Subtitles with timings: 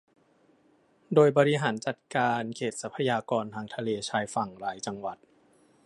[1.13, 5.17] โดยบริหารจัดการเขตทรัพยากรทางทะเลชายฝั่งรายจังหวัด